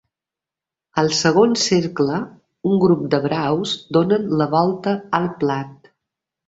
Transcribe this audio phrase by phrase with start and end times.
[1.01, 2.17] Al segon cercle,
[2.71, 5.95] un grup de braus donen la volta al plat.